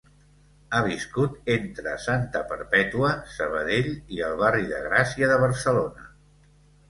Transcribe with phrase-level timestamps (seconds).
[0.75, 6.09] Ha viscut entre Santa Perpètua, Sabadell i el barri de Gràcia de Barcelona.